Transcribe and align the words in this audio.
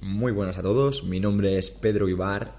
Muy 0.00 0.30
buenas 0.30 0.56
a 0.58 0.62
todos, 0.62 1.02
mi 1.02 1.18
nombre 1.18 1.58
es 1.58 1.72
Pedro 1.72 2.08
Ibar, 2.08 2.56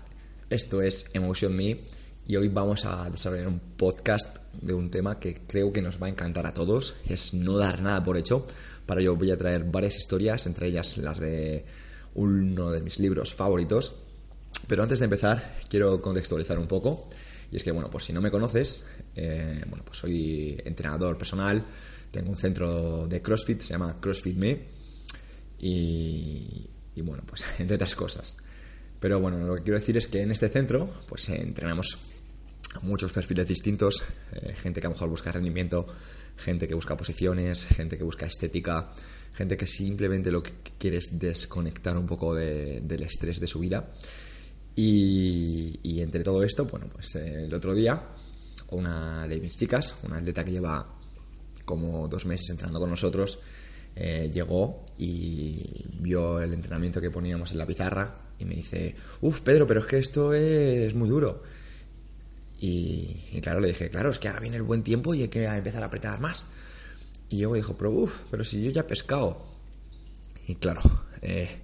esto 0.49 0.81
es 0.81 1.05
Emotion 1.13 1.55
Me 1.55 1.79
y 2.27 2.35
hoy 2.35 2.49
vamos 2.49 2.83
a 2.83 3.09
desarrollar 3.09 3.47
un 3.47 3.61
podcast 3.77 4.39
de 4.61 4.73
un 4.73 4.91
tema 4.91 5.21
que 5.21 5.35
creo 5.47 5.71
que 5.71 5.81
nos 5.81 6.01
va 6.03 6.07
a 6.07 6.09
encantar 6.09 6.45
a 6.45 6.53
todos, 6.53 6.95
es 7.07 7.33
no 7.33 7.57
dar 7.57 7.81
nada 7.81 8.03
por 8.03 8.17
hecho. 8.17 8.45
Para 8.85 8.99
ello 8.99 9.15
voy 9.15 9.31
a 9.31 9.37
traer 9.37 9.63
varias 9.63 9.95
historias, 9.95 10.47
entre 10.47 10.67
ellas 10.67 10.97
las 10.97 11.17
de 11.17 11.63
uno 12.15 12.71
de 12.71 12.81
mis 12.81 12.99
libros 12.99 13.33
favoritos. 13.33 13.93
Pero 14.67 14.83
antes 14.83 14.99
de 14.99 15.05
empezar, 15.05 15.55
quiero 15.69 16.01
contextualizar 16.01 16.59
un 16.59 16.67
poco. 16.67 17.05
Y 17.53 17.55
es 17.55 17.63
que, 17.63 17.71
bueno, 17.71 17.89
por 17.89 18.03
si 18.03 18.11
no 18.11 18.19
me 18.19 18.31
conoces, 18.31 18.83
eh, 19.15 19.63
bueno, 19.69 19.85
pues 19.85 19.97
soy 19.97 20.61
entrenador 20.65 21.17
personal, 21.17 21.65
tengo 22.11 22.31
un 22.31 22.37
centro 22.37 23.07
de 23.07 23.21
CrossFit, 23.21 23.61
se 23.61 23.69
llama 23.69 23.97
CrossFit 24.01 24.35
Me. 24.35 24.67
Y, 25.57 26.69
y 26.95 27.01
bueno, 27.01 27.23
pues 27.25 27.43
entre 27.59 27.75
otras 27.75 27.95
cosas. 27.95 28.37
Pero 28.99 29.19
bueno, 29.19 29.39
lo 29.39 29.55
que 29.55 29.63
quiero 29.63 29.79
decir 29.79 29.97
es 29.97 30.07
que 30.07 30.21
en 30.21 30.31
este 30.31 30.49
centro 30.49 30.93
pues 31.07 31.29
entrenamos 31.29 31.97
a 32.75 32.79
muchos 32.81 33.11
perfiles 33.11 33.47
distintos, 33.47 34.03
eh, 34.33 34.53
gente 34.55 34.81
que 34.81 34.87
a 34.87 34.89
lo 34.89 34.95
mejor 34.95 35.09
busca 35.09 35.31
rendimiento, 35.31 35.87
gente 36.37 36.67
que 36.67 36.75
busca 36.75 36.97
posiciones, 36.97 37.65
gente 37.65 37.97
que 37.97 38.03
busca 38.03 38.25
estética, 38.25 38.91
gente 39.33 39.57
que 39.57 39.65
simplemente 39.65 40.31
lo 40.31 40.43
que 40.43 40.53
quiere 40.77 40.97
es 40.97 41.17
desconectar 41.17 41.97
un 41.97 42.05
poco 42.05 42.35
del 42.35 43.03
estrés 43.03 43.39
de 43.39 43.47
su 43.47 43.59
vida. 43.59 43.91
Y, 44.75 45.99
entre 46.01 46.23
todo 46.23 46.41
esto, 46.43 46.65
bueno, 46.65 46.87
pues 46.91 47.15
eh, 47.15 47.43
el 47.45 47.53
otro 47.53 47.73
día 47.73 48.01
una 48.71 49.27
de 49.27 49.39
mis 49.39 49.55
chicas, 49.55 49.95
una 50.03 50.17
atleta 50.17 50.43
que 50.43 50.51
lleva 50.51 50.85
como 51.65 52.07
dos 52.07 52.25
meses 52.25 52.49
entrenando 52.49 52.79
con 52.79 52.89
nosotros, 52.89 53.39
eh, 54.01 54.31
llegó 54.33 54.85
y 54.97 55.85
vio 55.99 56.39
el 56.39 56.53
entrenamiento 56.53 57.01
que 57.01 57.11
poníamos 57.11 57.51
en 57.51 57.57
la 57.57 57.65
pizarra 57.65 58.15
y 58.39 58.45
me 58.45 58.55
dice, 58.55 58.95
uff, 59.19 59.41
Pedro, 59.41 59.67
pero 59.67 59.81
es 59.81 59.85
que 59.85 59.97
esto 59.97 60.33
es 60.33 60.95
muy 60.95 61.09
duro. 61.09 61.43
Y, 62.61 63.41
claro, 63.41 63.59
le 63.59 63.67
dije, 63.67 63.89
claro, 63.89 64.09
es 64.09 64.17
que 64.17 64.29
ahora 64.29 64.39
viene 64.39 64.55
el 64.55 64.63
buen 64.63 64.83
tiempo 64.83 65.13
y 65.13 65.23
hay 65.23 65.27
que 65.27 65.43
empezar 65.43 65.83
a 65.83 65.87
apretar 65.87 66.21
más. 66.21 66.45
Y 67.27 67.39
luego 67.39 67.55
dijo, 67.55 67.77
pero 67.77 67.91
uff, 67.91 68.21
pero 68.31 68.45
si 68.45 68.63
yo 68.63 68.71
ya 68.71 68.81
he 68.81 68.85
pescado. 68.85 69.45
Y 70.47 70.55
claro, 70.55 70.81
eh, 71.21 71.59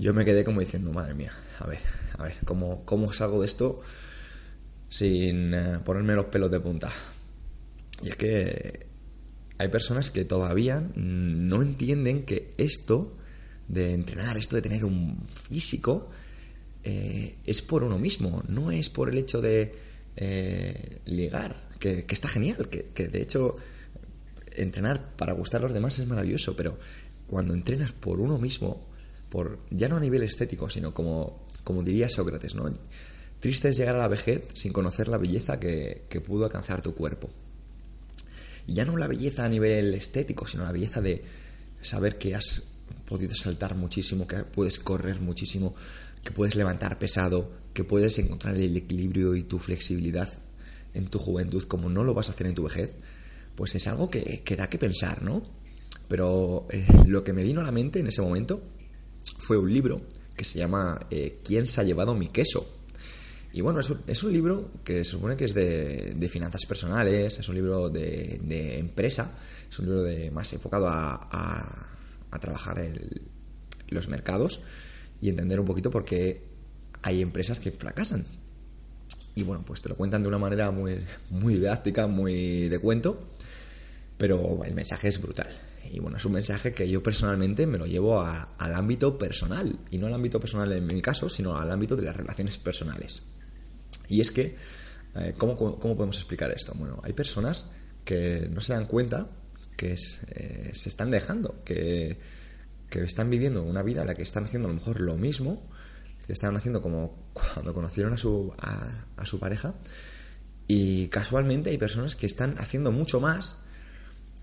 yo 0.00 0.12
me 0.14 0.24
quedé 0.24 0.42
como 0.42 0.60
diciendo, 0.60 0.92
madre 0.92 1.14
mía, 1.14 1.32
a 1.60 1.66
ver, 1.68 1.80
a 2.18 2.24
ver, 2.24 2.34
¿cómo, 2.44 2.84
cómo 2.84 3.12
salgo 3.12 3.40
de 3.40 3.46
esto 3.46 3.80
sin 4.88 5.54
eh, 5.54 5.78
ponerme 5.84 6.16
los 6.16 6.26
pelos 6.26 6.50
de 6.50 6.58
punta? 6.58 6.92
Y 8.02 8.08
es 8.08 8.16
que 8.16 8.91
hay 9.62 9.68
personas 9.68 10.10
que 10.10 10.24
todavía 10.24 10.84
no 10.96 11.62
entienden 11.62 12.24
que 12.24 12.50
esto 12.58 13.16
de 13.68 13.92
entrenar, 13.92 14.36
esto 14.36 14.56
de 14.56 14.62
tener 14.62 14.84
un 14.84 15.24
físico, 15.28 16.10
eh, 16.82 17.36
es 17.46 17.62
por 17.62 17.84
uno 17.84 17.96
mismo, 17.96 18.42
no 18.48 18.72
es 18.72 18.90
por 18.90 19.08
el 19.08 19.18
hecho 19.18 19.40
de 19.40 19.72
eh, 20.16 20.98
ligar, 21.04 21.68
que, 21.78 22.04
está 22.08 22.26
genial, 22.26 22.68
que, 22.68 23.06
de 23.06 23.22
hecho 23.22 23.56
entrenar 24.56 25.14
para 25.14 25.32
gustar 25.32 25.60
a 25.60 25.64
los 25.66 25.74
demás 25.74 25.96
es 26.00 26.08
maravilloso, 26.08 26.56
pero 26.56 26.76
cuando 27.28 27.54
entrenas 27.54 27.92
por 27.92 28.18
uno 28.18 28.38
mismo, 28.38 28.84
por 29.30 29.60
ya 29.70 29.88
no 29.88 29.96
a 29.96 30.00
nivel 30.00 30.24
estético, 30.24 30.68
sino 30.70 30.92
como, 30.92 31.46
como 31.62 31.84
diría 31.84 32.08
Sócrates, 32.08 32.56
¿no? 32.56 32.68
Triste 33.38 33.68
es 33.68 33.76
llegar 33.76 33.94
a 33.94 33.98
la 33.98 34.08
vejez 34.08 34.42
sin 34.54 34.72
conocer 34.72 35.06
la 35.06 35.18
belleza 35.18 35.60
que 35.60 36.22
pudo 36.26 36.46
alcanzar 36.46 36.82
tu 36.82 36.96
cuerpo. 36.96 37.30
Ya 38.66 38.84
no 38.84 38.96
la 38.96 39.06
belleza 39.06 39.44
a 39.44 39.48
nivel 39.48 39.94
estético, 39.94 40.46
sino 40.46 40.64
la 40.64 40.72
belleza 40.72 41.00
de 41.00 41.22
saber 41.82 42.18
que 42.18 42.34
has 42.34 42.62
podido 43.06 43.34
saltar 43.34 43.74
muchísimo, 43.74 44.26
que 44.26 44.36
puedes 44.44 44.78
correr 44.78 45.20
muchísimo, 45.20 45.74
que 46.24 46.30
puedes 46.32 46.54
levantar 46.54 46.98
pesado, 46.98 47.50
que 47.74 47.84
puedes 47.84 48.18
encontrar 48.18 48.56
el 48.56 48.76
equilibrio 48.76 49.34
y 49.34 49.42
tu 49.42 49.58
flexibilidad 49.58 50.28
en 50.94 51.06
tu 51.06 51.18
juventud 51.18 51.62
como 51.64 51.88
no 51.88 52.04
lo 52.04 52.14
vas 52.14 52.28
a 52.28 52.32
hacer 52.32 52.46
en 52.46 52.54
tu 52.54 52.64
vejez, 52.64 52.94
pues 53.54 53.74
es 53.74 53.86
algo 53.86 54.10
que, 54.10 54.42
da 54.56 54.68
que 54.68 54.78
pensar, 54.78 55.22
¿no? 55.22 55.42
Pero 56.08 56.66
eh, 56.70 56.86
lo 57.06 57.24
que 57.24 57.32
me 57.32 57.42
vino 57.42 57.60
a 57.60 57.64
la 57.64 57.72
mente 57.72 58.00
en 58.00 58.06
ese 58.06 58.22
momento 58.22 58.62
fue 59.38 59.56
un 59.56 59.72
libro 59.72 60.02
que 60.36 60.44
se 60.44 60.58
llama 60.58 61.06
eh, 61.10 61.40
¿Quién 61.44 61.66
se 61.66 61.80
ha 61.80 61.84
llevado 61.84 62.14
mi 62.14 62.28
queso? 62.28 62.81
Y 63.52 63.60
bueno, 63.60 63.80
es 63.80 63.90
un, 63.90 64.00
es 64.06 64.22
un, 64.22 64.32
libro 64.32 64.70
que 64.82 65.04
se 65.04 65.12
supone 65.12 65.36
que 65.36 65.44
es 65.44 65.54
de, 65.54 66.28
finanzas 66.30 66.64
personales, 66.66 67.38
es 67.38 67.48
un 67.48 67.54
libro 67.54 67.90
de, 67.90 68.40
de, 68.42 68.78
empresa, 68.78 69.32
es 69.70 69.78
un 69.78 69.86
libro 69.86 70.02
de, 70.02 70.30
más 70.30 70.50
enfocado 70.52 70.88
a, 70.88 71.88
trabajar 72.40 72.78
en 72.78 72.98
los 73.88 74.08
mercados 74.08 74.60
y 75.20 75.28
entender 75.28 75.60
un 75.60 75.66
poquito 75.66 75.90
por 75.90 76.04
qué 76.04 76.42
hay 77.02 77.20
empresas 77.20 77.60
que 77.60 77.70
fracasan. 77.70 78.24
Y 79.34 79.42
bueno, 79.42 79.62
pues 79.66 79.82
te 79.82 79.90
lo 79.90 79.96
cuentan 79.96 80.22
de 80.22 80.28
una 80.28 80.38
manera 80.38 80.70
muy 80.70 81.04
didáctica, 81.54 82.06
muy 82.06 82.68
de 82.68 82.78
cuento, 82.78 83.28
pero 84.16 84.64
el 84.64 84.74
mensaje 84.74 85.08
es 85.08 85.20
brutal. 85.20 85.48
Y 85.90 86.00
bueno, 86.00 86.16
es 86.16 86.24
un 86.24 86.32
mensaje 86.32 86.72
que 86.72 86.88
yo 86.88 87.02
personalmente 87.02 87.66
me 87.66 87.76
lo 87.76 87.86
llevo 87.86 88.20
al 88.20 88.74
ámbito 88.74 89.18
personal, 89.18 89.78
y 89.90 89.98
no 89.98 90.06
al 90.06 90.14
ámbito 90.14 90.40
personal 90.40 90.72
en 90.72 90.86
mi 90.86 91.02
caso, 91.02 91.28
sino 91.28 91.58
al 91.58 91.70
ámbito 91.70 91.96
de 91.96 92.02
las 92.02 92.16
relaciones 92.16 92.56
personales. 92.56 93.24
Y 94.12 94.20
es 94.20 94.30
que, 94.30 94.54
eh, 95.14 95.34
¿cómo, 95.38 95.56
podemos 95.56 96.16
explicar 96.16 96.52
esto? 96.52 96.74
Bueno, 96.76 97.00
hay 97.02 97.14
personas 97.14 97.66
que 98.04 98.46
no 98.52 98.60
se 98.60 98.74
dan 98.74 98.84
cuenta 98.84 99.26
que 99.74 99.94
eh, 99.94 100.70
se 100.74 100.88
están 100.90 101.10
dejando, 101.10 101.62
que, 101.64 102.18
están 102.90 103.30
viviendo 103.30 103.62
una 103.62 103.82
vida 103.82 104.02
en 104.02 104.08
la 104.08 104.14
que 104.14 104.22
están 104.22 104.44
haciendo 104.44 104.68
a 104.68 104.72
lo 104.72 104.78
mejor 104.78 105.00
lo 105.00 105.16
mismo, 105.16 105.66
que 106.26 106.34
están 106.34 106.54
haciendo 106.56 106.82
como 106.82 107.30
cuando 107.32 107.72
conocieron 107.72 108.12
a 108.12 108.18
su, 108.18 108.52
a, 108.58 109.24
su 109.24 109.38
pareja, 109.38 109.76
y 110.68 111.08
casualmente 111.08 111.70
hay 111.70 111.78
personas 111.78 112.14
que 112.14 112.26
están 112.26 112.56
haciendo 112.58 112.92
mucho 112.92 113.18
más 113.18 113.60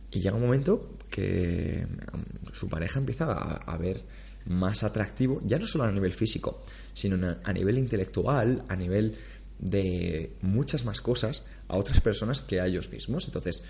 y 0.09 0.21
llega 0.21 0.35
un 0.35 0.41
momento 0.41 0.97
que 1.11 1.85
um, 2.11 2.23
su 2.53 2.67
pareja 2.67 2.97
empieza 2.97 3.31
a, 3.31 3.57
a, 3.57 3.77
ver 3.77 4.03
más 4.45 4.83
atractivo, 4.83 5.41
ya 5.45 5.59
no 5.59 5.67
solo 5.67 5.83
a 5.83 5.91
nivel 5.91 6.11
físico, 6.11 6.63
sino 6.95 7.37
a 7.43 7.53
nivel 7.53 7.77
intelectual, 7.77 8.65
a 8.67 8.75
nivel 8.75 9.15
de 9.59 10.37
muchas 10.41 10.85
más 10.85 11.01
cosas 11.01 11.45
a 11.67 11.77
otras 11.77 12.01
personas 12.01 12.41
que 12.41 12.59
a 12.59 12.65
ellos 12.65 12.89
mismos. 12.89 13.25
Entonces, 13.25 13.63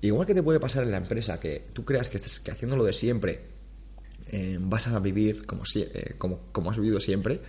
igual 0.00 0.26
que 0.26 0.34
te 0.34 0.42
puede 0.42 0.60
pasar 0.60 0.84
en 0.84 0.90
la 0.90 0.98
empresa 0.98 1.40
que 1.40 1.64
tú 1.72 1.84
creas 1.84 2.08
que 2.08 2.16
estás 2.16 2.40
que 2.40 2.50
haciendo 2.50 2.82
de 2.84 2.92
siempre 2.92 3.54
eh, 4.32 4.58
vas 4.60 4.88
a 4.88 4.98
vivir 4.98 5.46
como, 5.46 5.64
si, 5.64 5.82
eh, 5.82 6.14
como, 6.18 6.40
como, 6.52 6.70
has 6.70 6.78
vivido 6.78 7.00
siempre, 7.00 7.40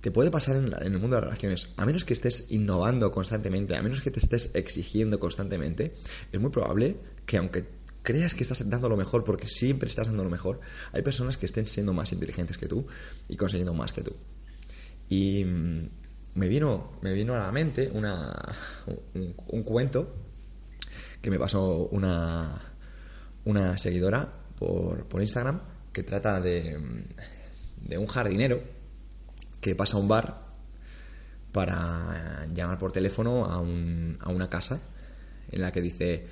te 0.00 0.10
puede 0.10 0.30
pasar 0.30 0.56
en, 0.56 0.72
en, 0.72 0.94
el 0.94 0.98
mundo 0.98 1.16
de 1.16 1.22
las 1.22 1.30
relaciones. 1.30 1.72
A 1.76 1.86
menos 1.86 2.04
que 2.04 2.12
estés 2.12 2.46
innovando 2.50 3.10
constantemente, 3.10 3.76
a 3.76 3.82
menos 3.82 4.00
que 4.00 4.10
te 4.10 4.18
estés 4.18 4.50
exigiendo 4.54 5.20
constantemente, 5.20 5.94
es 6.32 6.40
muy 6.40 6.50
probable 6.50 6.96
que 7.26 7.36
aunque 7.36 7.66
creas 8.02 8.34
que 8.34 8.42
estás 8.42 8.68
dando 8.68 8.88
lo 8.88 8.96
mejor 8.96 9.24
porque 9.24 9.46
siempre 9.46 9.88
estás 9.88 10.08
dando 10.08 10.24
lo 10.24 10.30
mejor, 10.30 10.60
hay 10.92 11.02
personas 11.02 11.36
que 11.36 11.46
estén 11.46 11.66
siendo 11.66 11.92
más 11.92 12.12
inteligentes 12.12 12.58
que 12.58 12.66
tú 12.66 12.86
y 13.28 13.36
consiguiendo 13.36 13.74
más 13.74 13.92
que 13.92 14.02
tú. 14.02 14.16
Y 15.08 15.44
me 16.40 16.48
vino, 16.48 16.92
me 17.02 17.12
vino 17.12 17.34
a 17.34 17.38
la 17.38 17.52
mente 17.52 17.90
una, 17.92 18.34
un, 19.14 19.62
cuento 19.62 20.16
que 21.20 21.30
me 21.30 21.38
pasó 21.38 21.86
una, 21.92 22.62
una 23.44 23.76
seguidora 23.76 24.26
por, 24.58 25.04
por 25.04 25.20
Instagram 25.20 25.60
que 25.92 26.02
trata 26.02 26.40
de, 26.40 26.78
de 27.82 27.98
un 27.98 28.06
jardinero 28.06 28.62
que 29.60 29.74
pasa 29.74 29.98
a 29.98 30.00
un 30.00 30.08
bar 30.08 30.46
para 31.52 32.48
llamar 32.54 32.78
por 32.78 32.90
teléfono 32.90 33.44
a, 33.44 33.60
un, 33.60 34.16
a 34.20 34.30
una 34.30 34.48
casa 34.48 34.80
en 35.52 35.60
la 35.60 35.70
que 35.70 35.82
dice, 35.82 36.24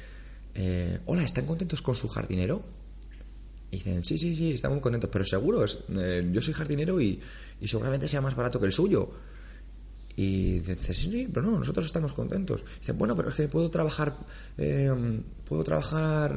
eh, 0.54 1.00
hola, 1.04 1.22
¿están 1.22 1.44
contentos 1.44 1.82
con 1.82 1.94
su 1.94 2.08
jardinero? 2.08 2.64
Y 3.70 3.76
dicen, 3.76 4.02
sí, 4.06 4.16
sí, 4.16 4.34
sí, 4.34 4.52
estamos 4.52 4.76
muy 4.76 4.82
contentos, 4.82 5.10
pero 5.12 5.26
seguro, 5.26 5.66
eh, 5.66 6.26
yo 6.32 6.40
soy 6.40 6.54
jardinero 6.54 6.98
y, 6.98 7.20
y 7.60 7.68
seguramente 7.68 8.08
sea 8.08 8.22
más 8.22 8.34
barato 8.34 8.58
que 8.58 8.64
el 8.64 8.72
suyo. 8.72 9.10
Y 10.20 10.58
dice, 10.58 10.92
sí, 10.92 11.12
sí, 11.12 11.30
pero 11.32 11.46
no, 11.46 11.60
nosotros 11.60 11.86
estamos 11.86 12.12
contentos. 12.12 12.64
Dice, 12.80 12.90
bueno, 12.90 13.14
pero 13.14 13.28
es 13.28 13.36
que 13.36 13.46
puedo 13.46 13.70
trabajar, 13.70 14.16
eh, 14.56 14.92
puedo 15.44 15.62
trabajar, 15.62 16.36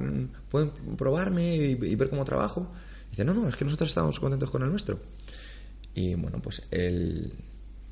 pueden 0.49 0.69
probarme 0.95 1.55
y, 1.55 1.95
ver 1.95 2.11
cómo 2.11 2.23
trabajo. 2.23 2.71
Dice, 3.09 3.25
no, 3.25 3.33
no, 3.33 3.49
es 3.49 3.55
que 3.55 3.65
nosotros 3.65 3.89
estamos 3.89 4.19
contentos 4.19 4.51
con 4.51 4.61
el 4.61 4.69
nuestro. 4.69 4.99
Y 5.95 6.13
bueno, 6.13 6.39
pues 6.43 6.61
el, 6.69 7.33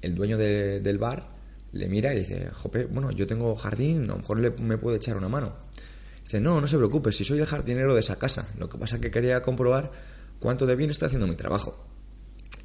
el 0.03 0.13
dueño 0.13 0.37
del 0.37 0.99
bar 0.99 1.27
le 1.71 1.89
mira 1.89 2.13
y 2.13 2.19
dice, 2.19 2.51
jope, 2.53 2.85
bueno, 2.85 3.09
yo 3.09 3.25
tengo 3.25 3.55
jardín, 3.55 4.03
a 4.03 4.07
lo 4.09 4.17
mejor 4.17 4.39
le, 4.41 4.51
me 4.51 4.77
puede 4.77 4.97
echar 4.97 5.17
una 5.17 5.27
mano. 5.27 5.55
Dice, 6.23 6.39
no, 6.39 6.61
no 6.61 6.67
se 6.67 6.77
preocupe, 6.77 7.11
si 7.11 7.25
soy 7.25 7.39
el 7.39 7.47
jardinero 7.47 7.95
de 7.95 8.01
esa 8.01 8.19
casa. 8.19 8.47
Lo 8.59 8.69
que 8.69 8.77
pasa 8.77 8.97
es 8.97 9.01
que 9.01 9.09
quería 9.09 9.41
comprobar 9.41 9.91
cuánto 10.39 10.67
de 10.67 10.75
bien 10.75 10.91
estoy 10.91 11.07
haciendo 11.07 11.25
mi 11.25 11.33
trabajo. 11.33 11.83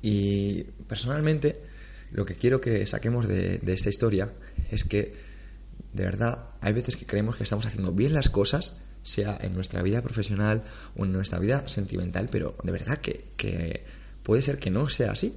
Y 0.03 0.65
personalmente, 0.87 1.73
lo 2.15 2.25
que 2.25 2.37
quiero 2.37 2.61
que 2.61 2.87
saquemos 2.87 3.27
de, 3.27 3.61
esta 3.67 3.89
historia 3.89 4.33
es 4.71 4.85
que, 4.85 5.15
de 5.93 6.05
verdad, 6.05 6.51
hay 6.61 6.73
veces 6.73 6.97
que 6.97 7.07
creemos 7.07 7.35
que 7.35 7.43
estamos 7.43 7.67
haciendo 7.67 7.91
bien 7.91 8.15
las 8.15 8.31
cosas, 8.31 8.79
sea 9.03 9.37
en 9.43 9.53
nuestra 9.53 9.83
vida 9.83 10.01
profesional 10.01 10.63
o 10.97 11.05
en 11.05 11.13
nuestra 11.13 11.41
vida 11.41 11.67
sentimental, 11.67 12.29
pero 12.31 12.55
de 12.63 12.71
verdad 12.71 12.99
que, 12.99 13.25
que 13.37 13.83
puede 14.23 14.43
ser 14.43 14.59
que 14.59 14.71
no 14.71 14.89
sea 14.89 15.11
así. 15.11 15.35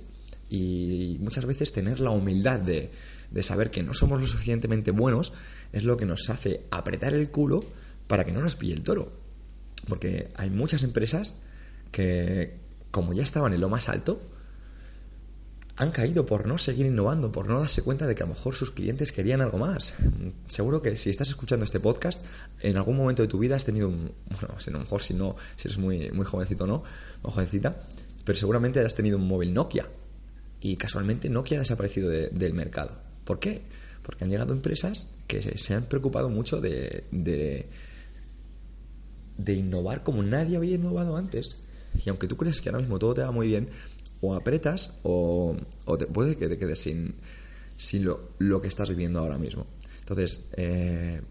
Y 0.52 1.18
muchas 1.20 1.46
veces 1.46 1.74
tener 1.74 2.00
la 2.00 2.12
humildad 2.12 2.60
de, 2.60 2.92
de 3.32 3.44
saber 3.44 3.72
que 3.72 3.82
no 3.82 3.96
somos 3.96 4.22
lo 4.22 4.28
suficientemente 4.28 4.92
buenos 4.92 5.34
es 5.74 5.84
lo 5.84 5.98
que 5.98 6.06
nos 6.06 6.30
hace 6.30 6.62
apretar 6.70 7.16
el 7.16 7.32
culo 7.32 7.66
para 8.06 8.24
que 8.24 8.32
no 8.32 8.40
nos 8.40 8.56
pille 8.56 8.74
el 8.74 8.84
toro. 8.84 9.12
Porque 9.88 10.30
hay 10.36 10.52
muchas 10.52 10.84
empresas 10.84 11.34
que, 11.92 12.60
como 12.92 13.14
ya 13.14 13.24
estaban 13.24 13.54
en 13.54 13.62
lo 13.62 13.68
más 13.68 13.90
alto, 13.90 14.22
han 15.78 15.92
caído 15.92 16.26
por 16.26 16.48
no 16.48 16.58
seguir 16.58 16.88
innovando, 16.88 17.32
por 17.32 17.48
no 17.48 17.60
darse 17.60 17.84
cuenta 17.84 18.08
de 18.08 18.16
que 18.16 18.24
a 18.24 18.26
lo 18.26 18.34
mejor 18.34 18.56
sus 18.56 18.72
clientes 18.72 19.12
querían 19.12 19.42
algo 19.42 19.60
más. 19.60 19.94
Seguro 20.48 20.82
que 20.82 20.96
si 20.98 21.12
estás 21.12 21.30
escuchando 21.30 21.66
este 21.66 21.80
podcast, 21.80 22.24
en 22.62 22.78
algún 22.78 22.98
momento 22.98 23.22
de 23.22 23.28
tu 23.28 23.38
vida 23.38 23.56
has 23.56 23.64
tenido 23.64 23.88
un. 23.88 24.12
Bueno, 24.30 24.56
a 24.58 24.72
lo 24.72 24.80
mejor 24.80 25.04
si 25.04 25.14
no, 25.14 25.36
si 25.56 25.68
eres 25.68 25.78
muy, 25.78 26.12
muy 26.12 26.26
jovencito 26.26 26.64
o 26.64 26.68
no, 26.68 26.84
o 27.22 27.32
jovencita, 27.32 27.78
pero 28.26 28.38
seguramente 28.38 28.80
hayas 28.80 28.96
tenido 28.96 29.18
un 29.18 29.28
móvil 29.28 29.54
Nokia. 29.54 29.88
Y 30.62 30.78
casualmente 30.78 31.30
Nokia 31.30 31.58
ha 31.58 31.62
desaparecido 31.62 32.10
del 32.10 32.54
mercado. 32.54 32.98
¿Por 33.24 33.40
qué? 33.40 33.62
Porque 34.02 34.24
han 34.24 34.32
llegado 34.32 34.54
empresas 34.54 35.08
que 35.28 35.42
se, 35.60 35.74
han 35.76 35.84
preocupado 35.84 36.30
mucho 36.30 36.60
de, 36.60 37.04
de, 37.12 37.68
innovar 39.54 40.02
como 40.02 40.24
nadie 40.24 40.58
había 40.58 40.76
innovado 40.76 41.16
antes. 41.16 41.60
Y 42.04 42.10
aunque 42.10 42.28
tú 42.28 42.36
crees 42.36 42.62
que 42.62 42.70
ahora 42.70 42.82
mismo 42.82 42.98
todo 42.98 43.14
te 43.14 43.22
va 43.22 43.32
muy 43.32 43.48
bien, 43.48 43.70
o 44.22 44.36
apretas 44.36 44.94
o, 45.04 45.56
o 45.86 45.98
te, 45.98 46.08
puede 46.08 46.38
que 46.38 46.48
te 46.48 46.58
quedes 46.58 46.80
sin, 46.80 47.16
sin 47.78 48.06
lo, 48.06 48.31
lo, 48.40 48.62
que 48.62 48.68
estás 48.68 48.90
viviendo 48.90 49.19
ahora 49.19 49.38
mismo. 49.38 49.68
Entonces, 50.00 50.48
eh, 50.58 51.22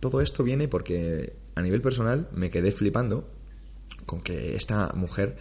todo 0.00 0.20
esto 0.20 0.44
viene 0.44 0.68
porque 0.68 1.34
a 1.54 1.62
nivel 1.62 1.82
personal 1.82 2.28
me 2.32 2.50
quedé 2.50 2.72
flipando 2.72 3.28
con 4.06 4.20
que 4.20 4.54
esta 4.54 4.92
mujer 4.94 5.36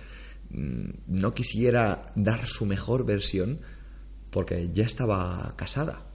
mm, 0.50 0.90
no 1.08 1.32
quisiera 1.32 2.12
dar 2.16 2.46
su 2.48 2.66
mejor 2.66 3.06
versión 3.06 3.60
porque 4.32 4.70
ya 4.72 4.86
estaba 4.86 5.54
casada. 5.58 6.06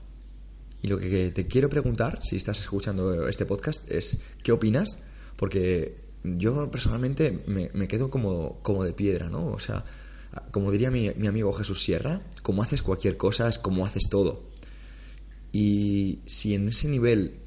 Y 0.81 0.87
lo 0.87 0.97
que 0.97 1.31
te 1.31 1.47
quiero 1.47 1.69
preguntar, 1.69 2.19
si 2.23 2.35
estás 2.35 2.59
escuchando 2.59 3.27
este 3.27 3.45
podcast, 3.45 3.89
es 3.89 4.17
¿qué 4.43 4.51
opinas? 4.51 4.97
Porque 5.37 6.03
yo 6.23 6.69
personalmente 6.69 7.43
me, 7.47 7.87
quedo 7.87 8.09
como, 8.09 8.59
como 8.61 8.83
de 8.83 8.93
piedra, 8.93 9.29
¿no? 9.29 9.47
O 9.47 9.59
sea, 9.59 9.85
como 10.51 10.71
diría 10.71 10.91
mi, 10.91 11.11
mi, 11.15 11.27
amigo 11.27 11.53
Jesús 11.53 11.83
Sierra, 11.83 12.21
como 12.41 12.63
haces 12.63 12.81
cualquier 12.81 13.17
cosa 13.17 13.47
es 13.47 13.59
como 13.59 13.85
haces 13.85 14.03
todo. 14.09 14.49
Y 15.51 16.21
si 16.25 16.55
en 16.55 16.67
ese 16.67 16.87
nivel, 16.87 17.39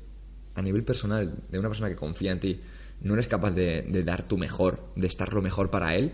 a 0.54 0.62
nivel 0.62 0.84
personal, 0.84 1.36
de 1.50 1.58
una 1.58 1.68
persona 1.68 1.88
que 1.88 1.96
confía 1.96 2.32
en 2.32 2.40
ti, 2.40 2.60
no 3.00 3.14
eres 3.14 3.26
capaz 3.26 3.50
de, 3.50 3.82
dar 4.04 4.26
tu 4.26 4.38
mejor, 4.38 4.82
de 4.94 5.06
estar 5.06 5.32
lo 5.32 5.42
mejor 5.42 5.70
para 5.70 5.96
él 5.96 6.12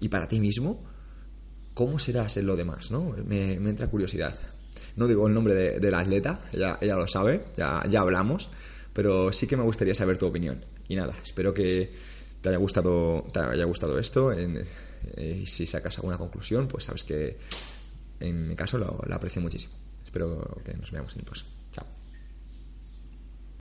y 0.00 0.08
para 0.08 0.28
ti 0.28 0.40
mismo, 0.40 0.82
¿cómo 1.74 1.98
serás 1.98 2.36
en 2.36 2.46
lo 2.46 2.56
demás? 2.56 2.90
¿no? 2.90 3.14
Me, 3.26 3.54
entra 3.54 3.88
curiosidad. 3.88 4.38
No 4.96 5.06
digo 5.06 5.26
el 5.26 5.34
nombre 5.34 5.54
de, 5.54 5.90
la 5.90 6.00
atleta, 6.00 6.44
ella, 6.52 6.78
ella, 6.80 6.96
lo 6.96 7.06
sabe, 7.06 7.44
ya, 7.56 7.84
ya 7.88 8.00
hablamos, 8.00 8.50
pero 8.92 9.32
sí 9.32 9.46
que 9.46 9.56
me 9.56 9.62
gustaría 9.62 9.94
saber 9.94 10.18
tu 10.18 10.26
opinión. 10.26 10.64
Y 10.88 10.96
nada, 10.96 11.14
espero 11.22 11.54
que 11.54 11.92
te 12.42 12.48
haya 12.48 12.58
gustado, 12.58 13.24
te 13.32 13.40
haya 13.40 13.64
gustado 13.64 13.98
esto. 13.98 14.32
Eh, 14.32 14.64
y 15.16 15.46
si 15.46 15.66
sacas 15.66 15.96
alguna 15.98 16.18
conclusión, 16.18 16.68
pues 16.68 16.84
sabes 16.84 17.04
que 17.04 17.38
en 18.20 18.48
mi 18.48 18.56
caso 18.56 18.78
lo 18.78 19.14
aprecio 19.14 19.40
muchísimo. 19.40 19.74
Espero 20.04 20.60
que 20.64 20.74
nos 20.74 20.90
veamos 20.90 21.14
en 21.14 21.20
el 21.20 21.24
próximo. 21.24 21.61